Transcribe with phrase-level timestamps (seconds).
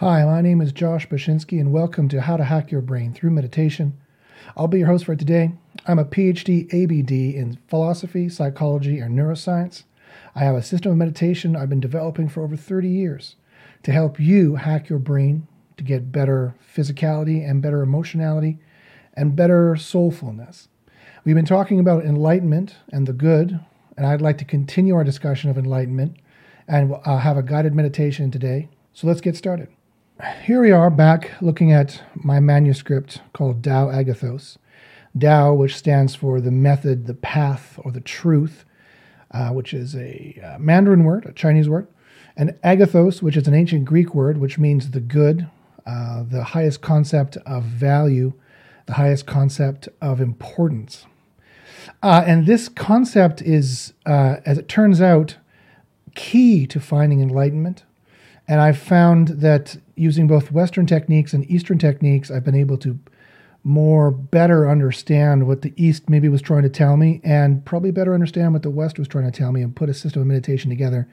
[0.00, 3.32] Hi, my name is Josh Bashinsky, and welcome to How to Hack Your Brain Through
[3.32, 4.00] Meditation.
[4.56, 5.52] I'll be your host for today.
[5.84, 9.82] I'm a PhD ABD in philosophy, psychology, and neuroscience.
[10.34, 13.36] I have a system of meditation I've been developing for over 30 years
[13.82, 15.46] to help you hack your brain
[15.76, 18.56] to get better physicality and better emotionality
[19.12, 20.68] and better soulfulness.
[21.24, 23.60] We've been talking about enlightenment and the good,
[23.98, 26.16] and I'd like to continue our discussion of enlightenment
[26.66, 28.70] and uh, have a guided meditation today.
[28.94, 29.68] So let's get started.
[30.42, 34.58] Here we are back looking at my manuscript called Tao Agathos.
[35.18, 38.66] Tao, which stands for the method, the path, or the truth,
[39.30, 41.88] uh, which is a uh, Mandarin word, a Chinese word,
[42.36, 45.48] and agathos, which is an ancient Greek word, which means the good,
[45.86, 48.34] uh, the highest concept of value,
[48.84, 51.06] the highest concept of importance.
[52.02, 55.38] Uh, and this concept is, uh, as it turns out,
[56.14, 57.84] key to finding enlightenment.
[58.46, 62.98] And I've found that using both Western techniques and Eastern techniques, I've been able to
[63.62, 68.14] more better understand what the East maybe was trying to tell me, and probably better
[68.14, 70.70] understand what the West was trying to tell me, and put a system of meditation
[70.70, 71.06] together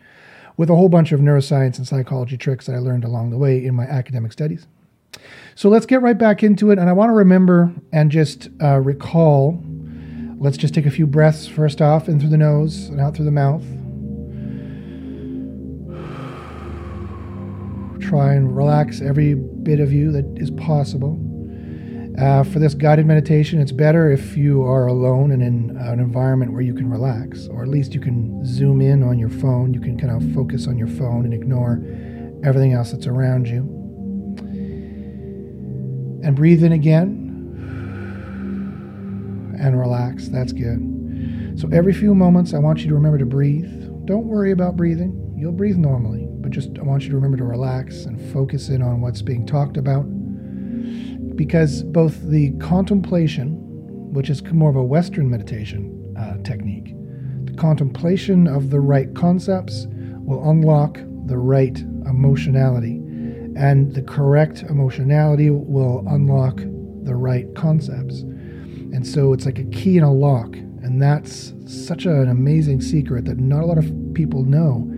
[0.56, 3.64] with a whole bunch of neuroscience and psychology tricks that I learned along the way
[3.64, 4.66] in my academic studies.
[5.56, 6.80] So let's get right back into it.
[6.80, 9.62] And I want to remember and just uh, recall
[10.40, 13.26] Let's just take a few breaths first off in through the nose and out through
[13.26, 13.64] the mouth.
[18.08, 21.20] Try and relax every bit of you that is possible.
[22.18, 26.54] Uh, for this guided meditation, it's better if you are alone and in an environment
[26.54, 29.74] where you can relax, or at least you can zoom in on your phone.
[29.74, 31.82] You can kind of focus on your phone and ignore
[32.46, 33.60] everything else that's around you.
[36.24, 37.26] And breathe in again
[39.60, 40.30] and relax.
[40.30, 41.60] That's good.
[41.60, 43.70] So every few moments, I want you to remember to breathe.
[44.06, 45.36] Don't worry about breathing.
[45.38, 48.82] You'll breathe normally, but just I want you to remember to relax and focus in
[48.82, 50.04] on what's being talked about.
[51.36, 53.58] Because both the contemplation,
[54.14, 56.96] which is more of a Western meditation uh, technique,
[57.44, 62.96] the contemplation of the right concepts will unlock the right emotionality,
[63.58, 66.60] and the correct emotionality will unlock
[67.04, 68.22] the right concepts.
[68.22, 70.56] And so it's like a key in a lock.
[70.56, 74.90] And that's such an amazing secret that not a lot of people know.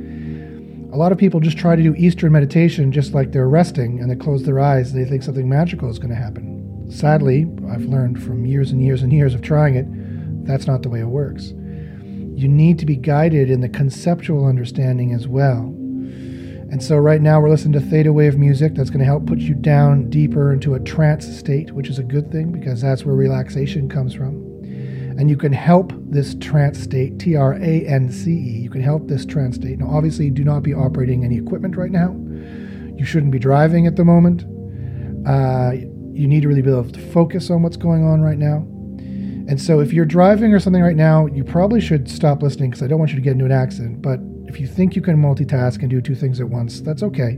[0.92, 4.10] A lot of people just try to do Eastern meditation just like they're resting and
[4.10, 4.92] they close their eyes.
[4.92, 6.90] And they think something magical is going to happen.
[6.90, 9.86] Sadly, I've learned from years and years and years of trying it,
[10.48, 11.50] that's not the way it works.
[11.50, 15.76] You need to be guided in the conceptual understanding as well.
[16.72, 19.40] And so, right now, we're listening to theta wave music that's going to help put
[19.40, 23.16] you down deeper into a trance state, which is a good thing because that's where
[23.16, 24.49] relaxation comes from.
[25.19, 28.81] And you can help this trance state, T R A N C E, you can
[28.81, 29.78] help this trance state.
[29.78, 32.16] Now, obviously, do not be operating any equipment right now.
[32.96, 34.46] You shouldn't be driving at the moment.
[35.28, 35.72] Uh,
[36.13, 38.66] you need to really be able to focus on what's going on right now.
[39.50, 42.81] And so, if you're driving or something right now, you probably should stop listening because
[42.81, 44.02] I don't want you to get into an accident.
[44.02, 47.38] But if you think you can multitask and do two things at once, that's okay.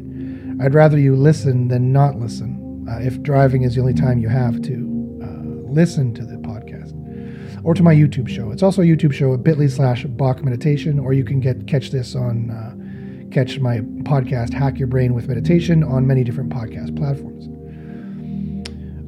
[0.62, 2.86] I'd rather you listen than not listen.
[2.88, 6.61] Uh, if driving is the only time you have to uh, listen to the podcast
[7.64, 8.52] or to my YouTube show.
[8.52, 11.92] It's also a YouTube show at bit.ly slash Bach Meditation, or you can get catch
[11.92, 16.96] this on uh, catch my podcast Hack Your Brain with Meditation on many different podcast
[16.98, 17.48] platforms.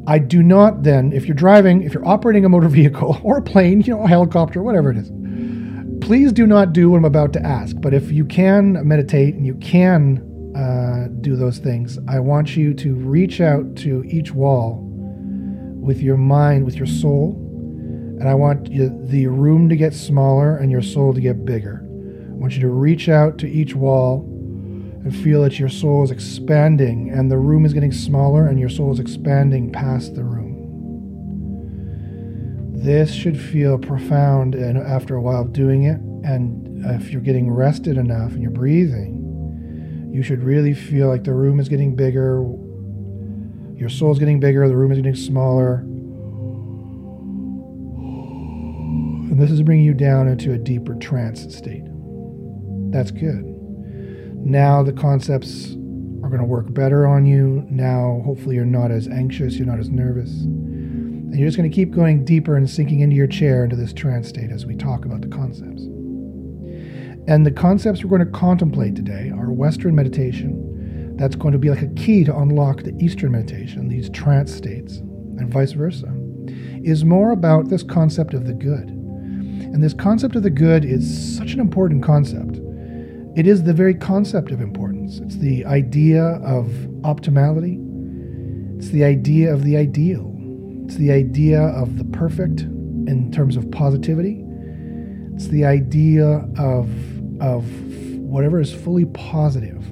[0.05, 3.41] I do not then, if you're driving, if you're operating a motor vehicle or a
[3.41, 5.11] plane, you know, a helicopter, whatever it is,
[6.01, 7.75] please do not do what I'm about to ask.
[7.79, 12.73] But if you can meditate and you can uh, do those things, I want you
[12.75, 14.81] to reach out to each wall
[15.79, 17.39] with your mind, with your soul.
[18.23, 21.81] And I want you, the room to get smaller and your soul to get bigger.
[21.83, 26.11] I want you to reach out to each wall and feel that your soul is
[26.11, 30.53] expanding and the room is getting smaller and your soul is expanding past the room.
[32.73, 35.99] This should feel profound and after a while doing it.
[36.25, 41.33] And if you're getting rested enough and you're breathing, you should really feel like the
[41.33, 42.41] room is getting bigger,
[43.75, 45.85] your soul's getting bigger, the room is getting smaller.
[49.33, 51.81] And this is bringing you down into a deeper trance state.
[52.91, 53.43] That's good.
[54.37, 55.71] Now the concepts
[56.21, 57.65] are going to work better on you.
[57.67, 60.29] Now, hopefully, you're not as anxious, you're not as nervous.
[60.41, 63.91] And you're just going to keep going deeper and sinking into your chair into this
[63.91, 65.81] trance state as we talk about the concepts.
[67.27, 71.17] And the concepts we're going to contemplate today are Western meditation.
[71.17, 74.97] That's going to be like a key to unlock the Eastern meditation, these trance states,
[74.97, 76.13] and vice versa,
[76.83, 78.99] is more about this concept of the good.
[79.73, 82.59] And this concept of the good is such an important concept.
[83.35, 85.17] It is the very concept of importance.
[85.17, 86.67] It's the idea of
[87.01, 87.79] optimality.
[88.77, 90.31] It's the idea of the ideal.
[90.85, 94.43] It's the idea of the perfect in terms of positivity.
[95.33, 96.87] It's the idea of,
[97.41, 97.65] of
[98.19, 99.83] whatever is fully positive.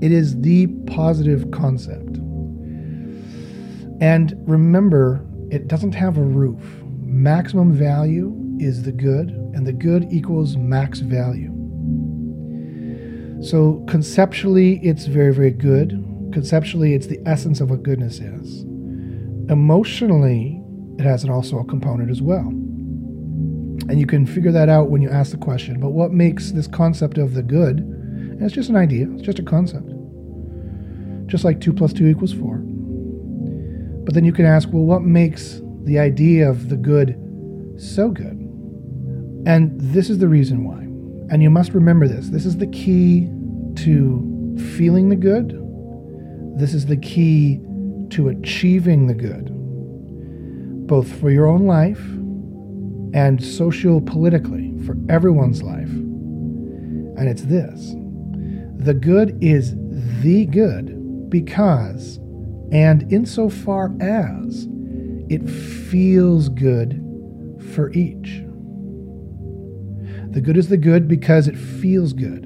[0.00, 2.18] It is the positive concept.
[4.00, 6.62] And remember, it doesn't have a roof.
[7.00, 11.50] Maximum value is the good, and the good equals max value.
[13.42, 15.90] So conceptually, it's very, very good.
[16.32, 18.62] Conceptually, it's the essence of what goodness is.
[19.50, 20.62] Emotionally,
[20.98, 22.46] it has an also a component as well.
[23.88, 25.80] And you can figure that out when you ask the question.
[25.80, 27.80] But what makes this concept of the good?
[27.80, 29.88] And it's just an idea, it's just a concept.
[31.26, 32.58] Just like 2 plus 2 equals 4.
[34.04, 37.16] But then you can ask, well, what makes the idea of the good
[37.76, 38.41] so good?
[39.46, 40.80] And this is the reason why.
[41.32, 43.30] And you must remember this this is the key
[43.76, 45.58] to feeling the good,
[46.58, 47.60] this is the key
[48.10, 49.46] to achieving the good,
[50.86, 52.00] both for your own life
[53.14, 55.88] and socio politically for everyone's life.
[55.88, 57.94] And it's this
[58.84, 59.74] the good is
[60.22, 62.16] the good because,
[62.72, 64.68] and insofar as,
[65.28, 66.98] it feels good
[67.74, 68.44] for each.
[70.32, 72.44] The good is the good because it feels good.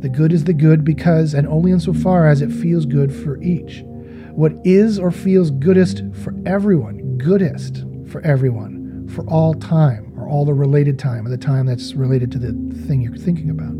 [0.00, 3.82] The good is the good because, and only insofar as it feels good for each.
[4.30, 10.46] What is or feels goodest for everyone, goodest for everyone, for all time, or all
[10.46, 12.52] the related time, or the time that's related to the
[12.86, 13.74] thing you're thinking about.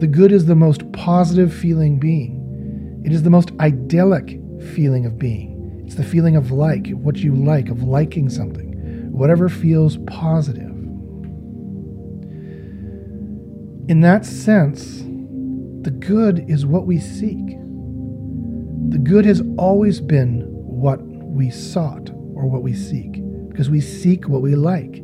[0.00, 3.02] The good is the most positive feeling being.
[3.04, 4.40] It is the most idyllic
[4.72, 5.82] feeling of being.
[5.84, 10.67] It's the feeling of like, what you like, of liking something, whatever feels positive.
[13.88, 14.98] In that sense,
[15.80, 17.56] the good is what we seek.
[18.90, 24.28] The good has always been what we sought or what we seek, because we seek
[24.28, 24.98] what we like.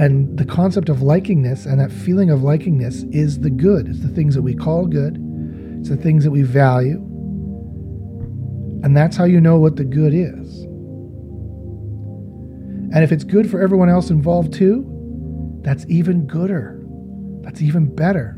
[0.00, 3.88] And the concept of likingness and that feeling of likingness is the good.
[3.88, 5.18] It's the things that we call good,
[5.80, 6.96] it's the things that we value.
[8.82, 10.62] And that's how you know what the good is.
[12.94, 16.81] And if it's good for everyone else involved too, that's even gooder.
[17.42, 18.36] That's even better.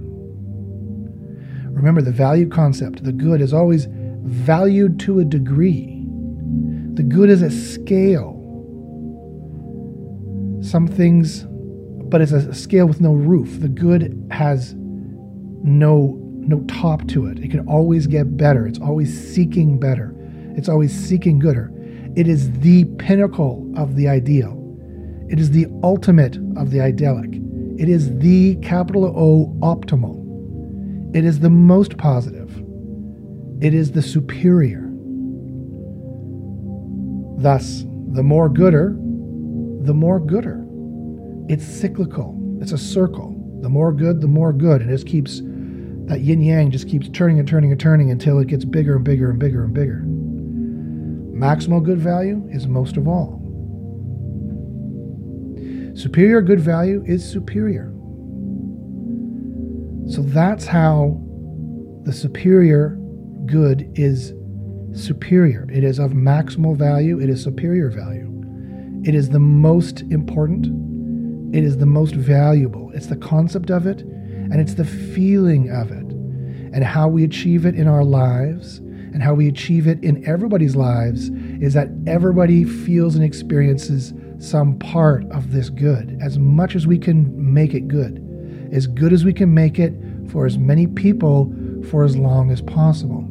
[1.70, 3.04] Remember the value concept.
[3.04, 3.86] The good is always
[4.22, 6.04] valued to a degree.
[6.94, 8.40] The good is a scale.
[10.62, 11.44] Some things,
[12.08, 13.60] but it's a scale with no roof.
[13.60, 17.38] The good has no no top to it.
[17.38, 18.66] It can always get better.
[18.66, 20.14] It's always seeking better.
[20.56, 21.72] It's always seeking gooder.
[22.16, 24.60] It is the pinnacle of the ideal.
[25.28, 27.40] It is the ultimate of the idyllic.
[27.78, 30.20] It is the capital O optimal.
[31.14, 32.62] It is the most positive.
[33.60, 34.90] It is the superior.
[37.38, 38.96] Thus, the more gooder,
[39.82, 40.64] the more gooder.
[41.48, 43.32] It's cyclical, it's a circle.
[43.60, 44.82] The more good, the more good.
[44.82, 45.40] And it just keeps,
[46.06, 49.04] that yin yang just keeps turning and turning and turning until it gets bigger and
[49.04, 50.04] bigger and bigger and bigger.
[51.36, 53.43] Maximal good value is most of all.
[55.94, 57.92] Superior good value is superior.
[60.08, 61.20] So that's how
[62.02, 62.98] the superior
[63.46, 64.34] good is
[64.92, 65.68] superior.
[65.72, 68.30] It is of maximal value, it is superior value.
[69.04, 72.90] It is the most important, it is the most valuable.
[72.92, 76.12] It's the concept of it, and it's the feeling of it,
[76.74, 80.74] and how we achieve it in our lives, and how we achieve it in everybody's
[80.74, 81.28] lives
[81.62, 84.12] is that everybody feels and experiences
[84.44, 89.12] some part of this good as much as we can make it good, as good
[89.12, 89.94] as we can make it
[90.30, 91.52] for as many people
[91.90, 93.28] for as long as possible.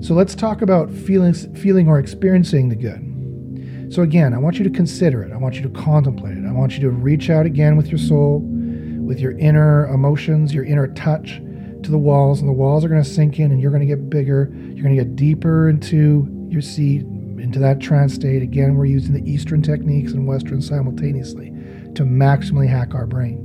[0.00, 3.92] So let's talk about feelings, feeling or experiencing the good.
[3.92, 5.32] So again, I want you to consider it.
[5.32, 6.46] I want you to contemplate it.
[6.46, 10.64] I want you to reach out again with your soul, with your inner emotions, your
[10.64, 11.40] inner touch
[11.82, 13.86] to the walls, and the walls are going to sink in and you're going to
[13.86, 14.50] get bigger.
[14.52, 17.04] You're going to get deeper into your seat,
[17.38, 18.42] into that trance state.
[18.42, 21.50] Again, we're using the Eastern techniques and Western simultaneously
[21.94, 23.38] to maximally hack our brain.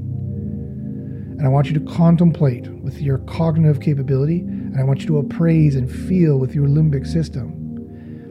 [1.37, 5.17] And I want you to contemplate with your cognitive capability, and I want you to
[5.19, 7.51] appraise and feel with your limbic system.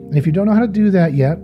[0.08, 1.38] And if you don't know how to do that yet,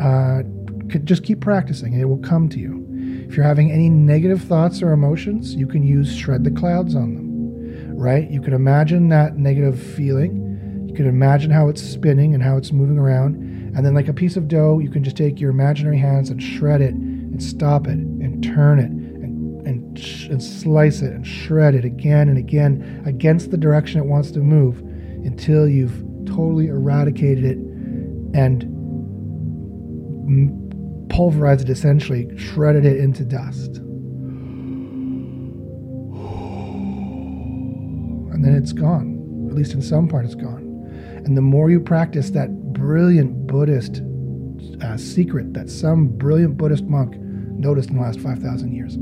[0.00, 0.42] uh,
[0.88, 2.86] could just keep practicing and it will come to you.
[3.28, 7.14] If you're having any negative thoughts or emotions, you can use Shred the Clouds on
[7.14, 8.30] them, right?
[8.30, 10.86] You can imagine that negative feeling.
[10.88, 13.47] You can imagine how it's spinning and how it's moving around.
[13.78, 16.42] And then, like a piece of dough, you can just take your imaginary hands and
[16.42, 21.24] shred it and stop it and turn it and, and, sh- and slice it and
[21.24, 24.80] shred it again and again against the direction it wants to move
[25.24, 27.58] until you've totally eradicated it
[28.36, 28.64] and
[30.26, 33.76] m- pulverized it essentially, shredded it into dust.
[38.32, 39.46] And then it's gone.
[39.48, 40.64] At least in some part, it's gone.
[41.24, 42.50] And the more you practice that
[42.88, 44.00] brilliant Buddhist
[44.82, 48.94] uh, secret that some brilliant Buddhist monk noticed in the last 5,000 years.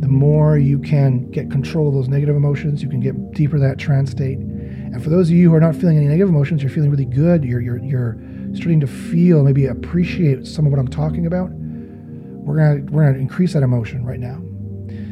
[0.00, 3.76] The more you can get control of those negative emotions, you can get deeper that
[3.76, 4.38] trance state.
[4.38, 7.04] And for those of you who are not feeling any negative emotions, you're feeling really
[7.04, 8.16] good, you're, you're, you're
[8.54, 13.18] starting to feel, maybe appreciate some of what I'm talking about, we're going we're gonna
[13.18, 14.40] increase that emotion right now.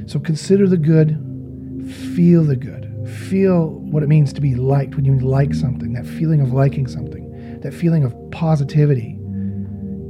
[0.07, 1.11] So consider the good,
[2.17, 2.89] feel the good.
[3.29, 6.87] Feel what it means to be liked when you like something, that feeling of liking
[6.87, 7.22] something,
[7.63, 9.19] that feeling of positivity.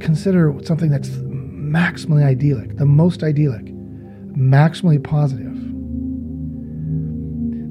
[0.01, 3.67] Consider something that's maximally idyllic, the most idyllic,
[4.37, 5.53] maximally positive.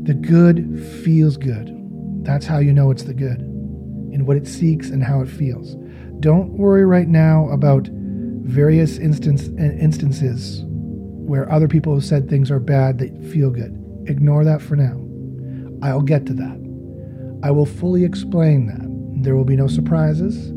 [0.05, 1.77] The good feels good.
[2.23, 3.39] That's how you know it's the good,
[4.11, 5.75] in what it seeks and how it feels.
[6.19, 12.59] Don't worry right now about various instance, instances where other people have said things are
[12.59, 13.77] bad that feel good.
[14.07, 14.99] Ignore that for now.
[15.87, 16.59] I'll get to that.
[17.43, 18.90] I will fully explain that.
[19.21, 20.51] There will be no surprises.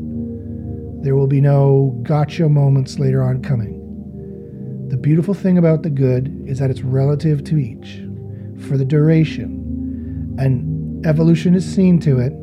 [1.03, 4.87] There will be no gotcha moments later on coming.
[4.89, 8.01] The beautiful thing about the good is that it's relative to each
[8.67, 10.35] for the duration.
[10.39, 12.33] And evolution has seen to it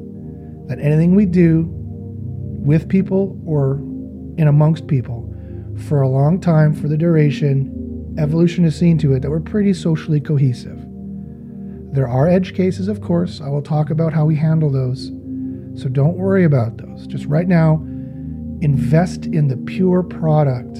[0.69, 3.79] that anything we do with people or
[4.39, 5.29] in amongst people
[5.89, 9.73] for a long time, for the duration, evolution has seen to it that we're pretty
[9.75, 10.79] socially cohesive.
[11.93, 13.41] There are edge cases, of course.
[13.41, 15.11] I will talk about how we handle those.
[15.75, 17.07] So don't worry about those.
[17.07, 17.75] Just right now,
[18.61, 20.79] invest in the pure product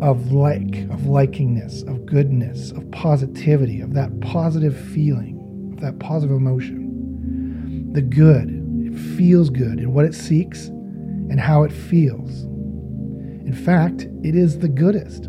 [0.00, 6.36] of like, of likingness, of goodness, of positivity, of that positive feeling, of that positive
[6.36, 7.92] emotion.
[7.92, 8.48] The good,
[8.84, 12.44] it feels good in what it seeks and how it feels.
[12.44, 15.28] In fact, it is the goodest.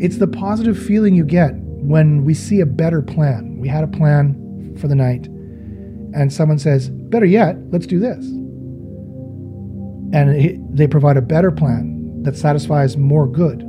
[0.00, 3.58] It's the positive feeling you get when we see a better plan.
[3.58, 5.28] We had a plan for the night,
[6.14, 8.24] and someone says, Better yet, let's do this.
[10.12, 13.62] And it, they provide a better plan that satisfies more good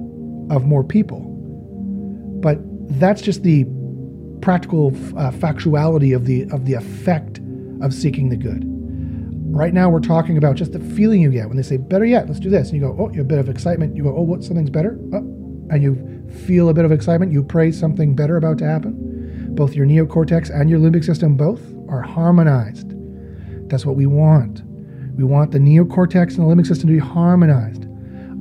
[0.50, 1.20] of more people.
[2.42, 2.60] But
[3.00, 3.66] that's just the
[4.42, 7.40] practical uh, factuality of the of the effect
[7.82, 8.64] of seeking the good.
[9.54, 12.28] Right now, we're talking about just the feeling you get when they say, "Better yet,
[12.28, 14.22] let's do this," and you go, "Oh, you a bit of excitement." You go, "Oh,
[14.22, 14.44] what?
[14.44, 15.18] Something's better," oh,
[15.70, 15.96] and you
[16.48, 17.32] feel a bit of excitement.
[17.32, 19.54] You pray something better about to happen.
[19.54, 22.94] Both your neocortex and your limbic system both are harmonized.
[23.70, 24.64] That's what we want.
[25.16, 27.84] We want the neocortex and the limbic system to be harmonized.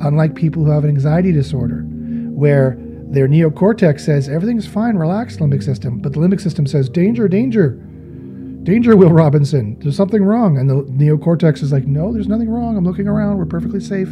[0.02, 2.78] Unlike people who have an anxiety disorder, where
[3.10, 7.70] their neocortex says everything's fine, relax, limbic system, but the limbic system says danger, danger,
[8.62, 10.56] danger, Will Robinson, there's something wrong.
[10.56, 12.76] And the neocortex is like, no, there's nothing wrong.
[12.76, 14.08] I'm looking around, we're perfectly safe.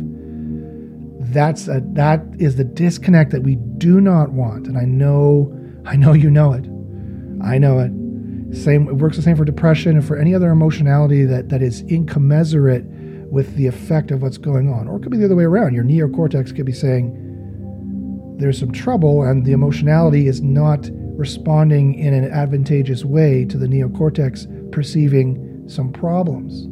[1.30, 4.66] That's a, that is the disconnect that we do not want.
[4.66, 5.54] And I know,
[5.86, 6.64] I know you know it.
[7.42, 7.92] I know it.
[8.52, 11.82] Same, it works the same for depression and for any other emotionality that, that is
[11.82, 12.84] incommensurate
[13.30, 14.88] with the effect of what's going on.
[14.88, 15.74] Or it could be the other way around.
[15.74, 22.14] Your neocortex could be saying, there's some trouble, and the emotionality is not responding in
[22.14, 26.66] an advantageous way to the neocortex perceiving some problems.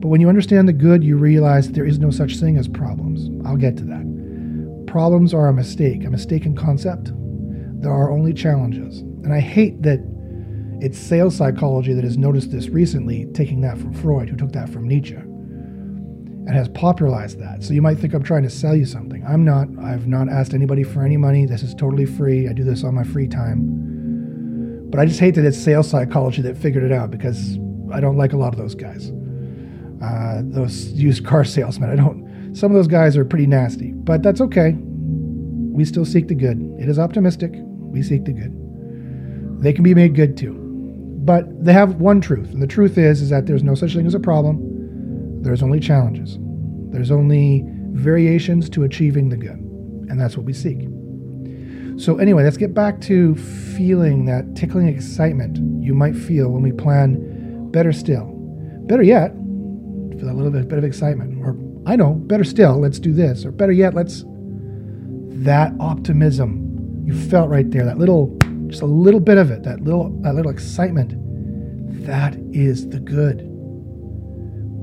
[0.00, 3.28] But when you understand the good, you realize there is no such thing as problems.
[3.46, 4.84] I'll get to that.
[4.86, 7.12] Problems are a mistake, a mistaken concept.
[7.82, 9.00] There are only challenges.
[9.00, 10.00] And I hate that
[10.80, 14.68] it's sales psychology that has noticed this recently, taking that from Freud, who took that
[14.70, 17.62] from Nietzsche, and has popularized that.
[17.62, 19.24] So you might think I'm trying to sell you something.
[19.26, 19.68] I'm not.
[19.82, 21.44] I've not asked anybody for any money.
[21.44, 22.48] This is totally free.
[22.48, 24.88] I do this on my free time.
[24.90, 27.58] But I just hate that it's sales psychology that figured it out because
[27.92, 29.12] I don't like a lot of those guys.
[30.02, 31.90] Uh, those used car salesmen.
[31.90, 32.56] I don't.
[32.56, 34.72] Some of those guys are pretty nasty, but that's okay.
[34.72, 36.58] We still seek the good.
[36.80, 37.52] It is optimistic.
[37.54, 38.56] We seek the good.
[39.62, 40.59] They can be made good too.
[41.22, 44.06] But they have one truth, and the truth is is that there's no such thing
[44.06, 45.42] as a problem.
[45.42, 46.38] There's only challenges.
[46.90, 49.58] There's only variations to achieving the good.
[50.08, 50.88] And that's what we seek.
[52.00, 56.72] So anyway, let's get back to feeling that tickling excitement you might feel when we
[56.72, 58.26] plan better still.
[58.86, 59.32] Better yet,
[60.18, 61.38] feel a little bit, bit of excitement.
[61.44, 63.44] Or I know, better still, let's do this.
[63.44, 64.24] Or better yet, let's
[65.44, 68.36] that optimism you felt right there, that little
[68.70, 71.14] just a little bit of it, that little that little excitement,
[72.06, 73.46] that is the good.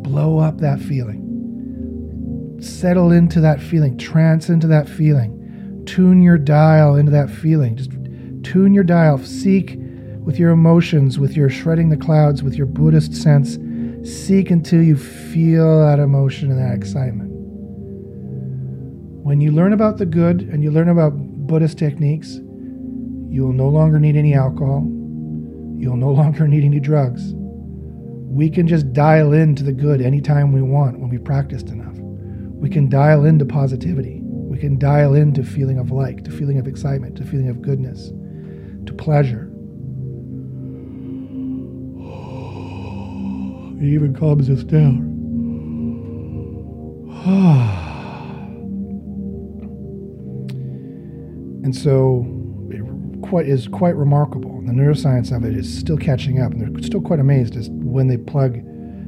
[0.04, 2.58] Blow up that feeling.
[2.62, 5.84] Settle into that feeling, trance into that feeling.
[5.86, 7.76] tune your dial into that feeling.
[7.76, 7.92] Just
[8.44, 9.18] tune your dial.
[9.20, 9.78] Seek
[10.20, 13.58] with your emotions, with your shredding the clouds, with your Buddhist sense.
[14.04, 17.32] Seek until you feel that emotion and that excitement.
[19.24, 22.40] When you learn about the good and you learn about Buddhist techniques,
[23.30, 24.84] you will no longer need any alcohol.
[25.78, 27.34] You'll no longer need any drugs.
[27.34, 31.98] We can just dial into the good anytime we want when we practiced enough.
[31.98, 34.22] We can dial into positivity.
[34.24, 38.12] We can dial into feeling of like, to feeling of excitement, to feeling of goodness,
[38.86, 39.52] to pleasure.
[43.80, 45.14] It even calms us down.
[51.64, 52.37] and so
[53.28, 54.62] quite is quite remarkable.
[54.62, 58.08] The neuroscience of it is still catching up, and they're still quite amazed as when
[58.08, 58.60] they plug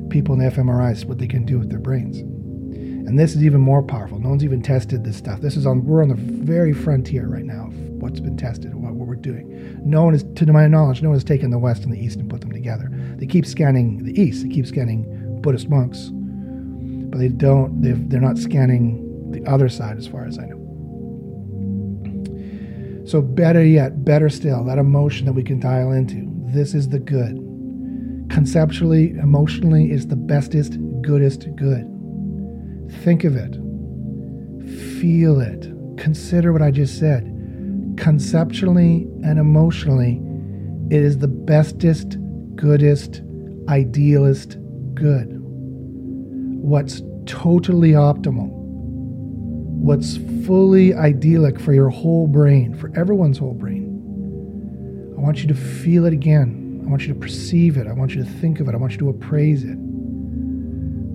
[0.10, 2.20] people in fMRIs what they can do with their brains.
[2.20, 4.20] And this is even more powerful.
[4.20, 5.42] No one's even tested this stuff.
[5.42, 8.84] This is on we're on the very frontier right now of what's been tested and
[8.84, 9.80] what, what we're doing.
[9.84, 12.20] No one is, to my knowledge, no one has taken the West and the East
[12.20, 12.90] and put them together.
[13.16, 14.44] They keep scanning the East.
[14.44, 16.10] They keep scanning Buddhist monks,
[17.10, 17.82] but they don't.
[17.82, 20.59] they they're not scanning the other side, as far as I know.
[23.10, 26.32] So better yet, better still, that emotion that we can dial into.
[26.54, 27.38] This is the good.
[28.30, 31.88] Conceptually, emotionally, is the bestest, goodest good.
[33.02, 33.56] Think of it.
[35.02, 35.74] Feel it.
[35.98, 37.24] Consider what I just said.
[37.98, 40.22] Conceptually and emotionally,
[40.96, 42.16] it is the bestest,
[42.56, 43.24] goodest,
[43.70, 44.60] idealist
[44.94, 45.36] good.
[46.62, 48.59] What's totally optimal.
[49.80, 55.16] What's fully idyllic for your whole brain, for everyone's whole brain.
[55.18, 56.84] I want you to feel it again.
[56.86, 57.88] I want you to perceive it.
[57.88, 58.76] I want you to think of it.
[58.76, 59.78] I want you to appraise it.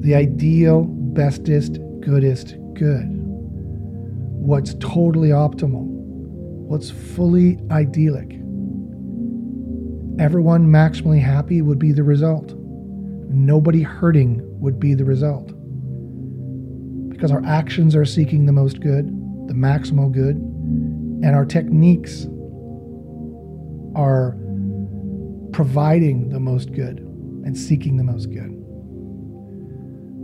[0.02, 3.06] The ideal bestest, goodest good.
[4.44, 5.84] What's totally optimal.
[5.84, 8.32] What's fully idyllic.
[10.18, 12.54] Everyone maximally happy would be the result.
[13.28, 15.53] Nobody hurting would be the result.
[17.14, 19.06] Because our actions are seeking the most good,
[19.48, 22.26] the maximal good, and our techniques
[23.94, 24.36] are
[25.52, 28.50] providing the most good and seeking the most good.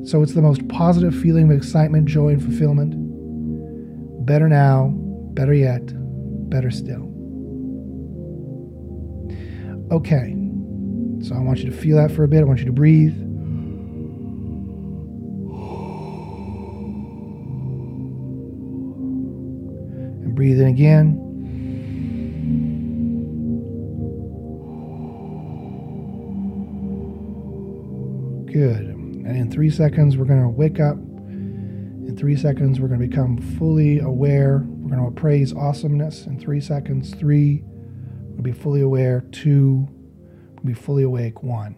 [0.09, 2.95] So it's the most positive feeling of excitement, joy, and fulfillment.
[4.27, 4.93] Better now,
[5.35, 5.83] better yet,
[6.51, 7.07] better still.
[9.93, 10.37] Okay,
[11.23, 12.41] so I want you to feel that for a bit.
[12.41, 13.30] I want you to breathe.
[20.41, 21.17] Breathe in again.
[28.51, 28.87] Good.
[28.87, 30.97] And in three seconds, we're going to wake up.
[30.97, 34.65] In three seconds, we're going to become fully aware.
[34.67, 36.25] We're going to appraise awesomeness.
[36.25, 37.63] In three seconds, three,
[38.31, 39.21] we'll be fully aware.
[39.33, 39.87] Two,
[40.55, 41.43] we'll be fully awake.
[41.43, 41.77] One.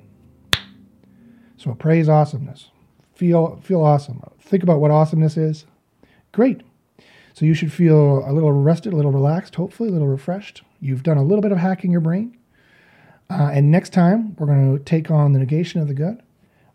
[1.56, 2.70] So appraise awesomeness.
[3.12, 4.22] Feel feel awesome.
[4.38, 5.66] Think about what awesomeness is.
[6.30, 6.62] Great.
[7.34, 10.62] So you should feel a little rested, a little relaxed, hopefully a little refreshed.
[10.80, 12.36] You've done a little bit of hacking your brain.
[13.30, 16.22] Uh, and next time, we're going to take on the negation of the good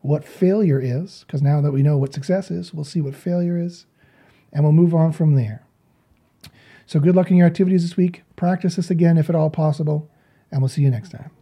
[0.02, 3.60] what failure is, because now that we know what success is, we'll see what failure
[3.60, 3.86] is,
[4.54, 5.66] and we'll move on from there.
[6.86, 8.24] So, good luck in your activities this week.
[8.38, 10.10] Practice this again if at all possible,
[10.52, 11.37] and we'll see you next time.